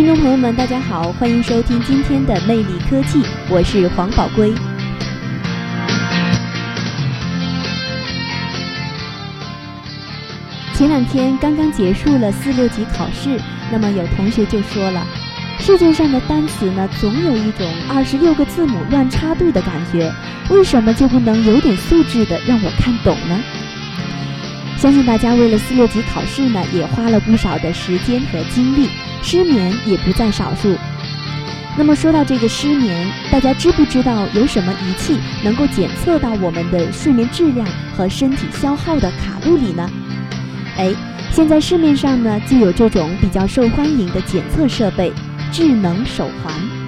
[0.00, 4.50] 听众朋友们，大家好，欢迎收听今天的魅力科技，我是黄宝圭。
[10.72, 13.38] 前两天刚刚结束了四六级考试，
[13.70, 15.06] 那么有同学就说了，
[15.58, 20.10] 世界上的单词呢，总有一种二十六个字母乱插队的感觉，
[20.48, 23.38] 为什么就不能有点素质的让我看懂呢？
[24.78, 28.88] 相信大家为了四六级考试呢，也花了不少的时间和精力，
[29.22, 30.76] 失眠也不在少数。
[31.78, 39.88] 那么说到这个失眠，大家知不知道有什么仪器能够检测到我们的睡眠质量和身体消耗的卡路里呢？
[40.76, 40.92] 哎，
[41.30, 45.12] 现在市面上呢就有这种比较受欢迎的检测设备——
[45.52, 46.79] 智能手环。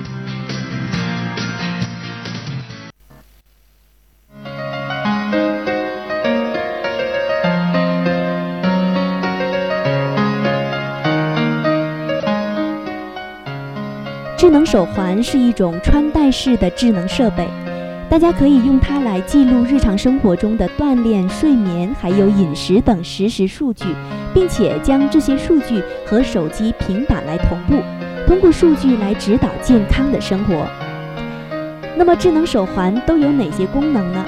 [14.43, 17.47] 智能手环是一种穿戴式的智能设备。
[18.11, 23.85] 大家可以用它来记录日常生活中的锻炼、睡眠，还有饮食等实时数据，
[24.35, 27.81] 并且将这些数据和手机、平板来同步，
[28.27, 30.67] 通过数据来指导健康的生活。
[31.97, 34.27] 那么，智能手环都有哪些功能呢？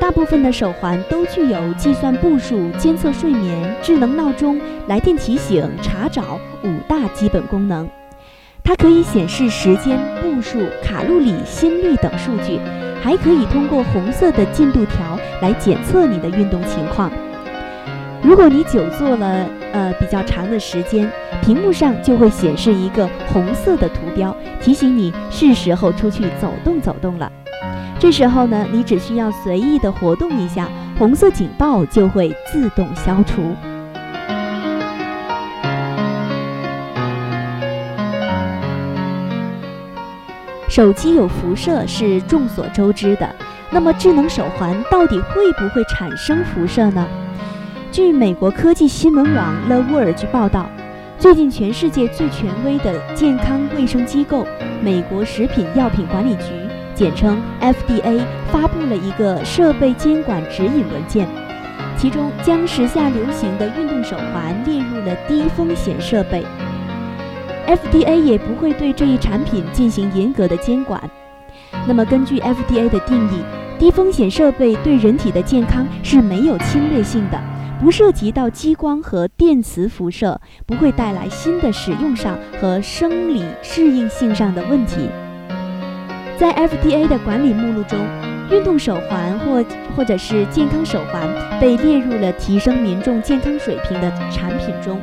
[0.00, 7.88] 大部分的手环都具有计算步数、监测睡眠、智能闹钟、来电提醒、查找五大基本功能。
[8.66, 12.58] 它可以显示时间、步数、卡路里、心率等数据，
[13.02, 17.12] 还可以通过红色的进度条来检测你的运动情况。
[18.22, 21.06] 如果你久坐了呃比较长的时间，
[21.42, 27.30] 屏幕上就会显示一个红色的图标，提醒你是时候出去走动走动了。
[27.98, 33.54] 这时候呢，你只需要随意的活动一下，红色警报就会自动消除。
[40.74, 43.32] 手机有辐射是众所周知的，
[43.70, 47.06] 那么智能手环到底会不会产生辐射呢？
[47.92, 50.68] 据美国科技新闻网 The Verge 报道，
[51.16, 54.44] 最近全世界最权威的健康卫生机构
[54.82, 56.46] 美国食品药品管理局
[56.92, 61.28] （简称 FDA） 发布了一个设备监管指引文件，
[61.96, 66.44] 其中将时下流行的运动手环列入了低风险设备。
[67.66, 71.00] FDA 也不会对这一产品进行严格的监管。
[71.86, 73.42] 那么，根据 FDA 的定义，
[73.78, 77.40] 低风险设备对人体的健康是没有侵略性的，
[77.80, 85.08] 不涉及到激光和电磁辐射，不会带来新的使用上和生理适应性上的问题。
[86.36, 87.98] 在 FDA 的管理目录中，
[88.50, 89.64] 运动手环或
[89.96, 91.28] 或者是健康手环
[91.60, 95.00] 被列入了提升民众健康水平的产品中。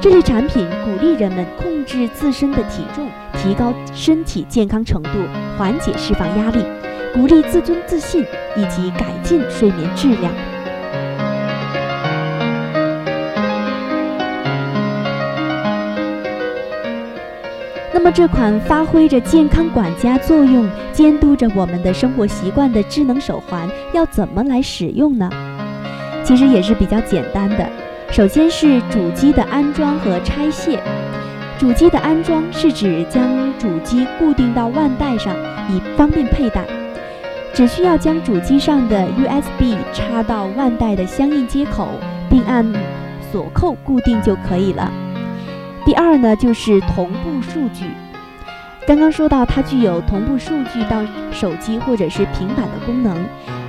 [0.00, 5.10] 这类产品鼓励人们控控制自身的体重，提高身体健康程度，
[5.58, 6.64] 缓解释放压力，
[7.12, 8.24] 鼓励自尊自信，
[8.56, 10.32] 以及改进睡眠质量。
[17.92, 25.28] 那么，这款发挥着健康管家作用、监督着我们的生活习惯的智能手环，要怎么来使用呢？
[26.24, 27.68] 其实也是比较简单的。
[28.10, 30.80] 首先是主机的安装和拆卸。
[31.56, 33.22] 主机的安装是指将
[33.58, 35.34] 主机固定到腕带上，
[35.70, 36.64] 以方便佩戴。
[37.54, 41.88] 只需要将主机上的 USB 插到腕带的相应接口，
[42.28, 42.66] 并按
[43.30, 44.90] 锁扣固定就可以了。
[45.84, 47.84] 第二呢，就是同步数据。
[48.86, 51.00] 刚刚说到它具有同步数据到
[51.30, 53.16] 手机或者是平板的功能。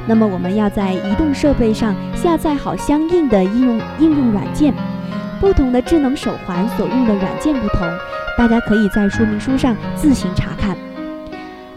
[0.08, 4.74] 那么我们要在移动设备上下载好相应的应用应用软件。
[5.46, 7.88] 不同的智能手环所用的软件不同，
[8.36, 10.76] 大家可以在说明书上自行查看。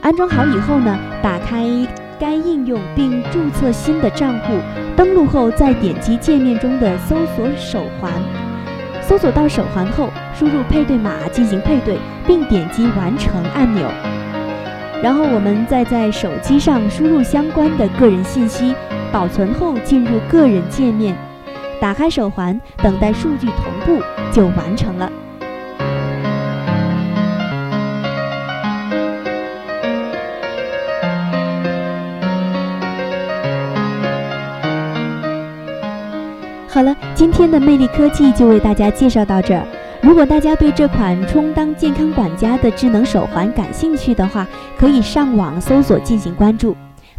[0.01, 1.67] 安装好以后呢，打开
[2.19, 4.55] 该应用并注册新的账户，
[4.97, 8.11] 登录后再点击界面中的搜索手环。
[9.03, 13.87] 搜索到手环后，输入配对码进行配对，并点击完成按钮。
[15.03, 18.75] 然后我们再在手机上输入相关的个人信息，
[19.13, 21.15] 保存后进入个人界面，
[21.81, 24.03] 打开手环等待数据同步
[24.33, 25.11] 就完成了。
[36.69, 39.67] 好了今天的魅力科技就为大家介绍到这儿。
[40.01, 44.47] 如果大家对这款充当健康管家的智能手环感兴趣的话
[44.79, 46.77] 可以上网搜索进行关注。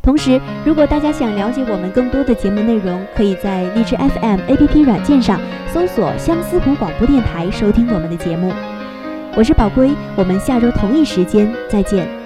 [0.09, 5.39] 同时，如果大家想了解我们更多的节目内容，可以在荔枝 FM APP 软件上
[5.71, 8.51] 搜索相思湖广播电台收听我们的节目。
[9.35, 12.18] 我是宝龟，我们下周同一时间再见。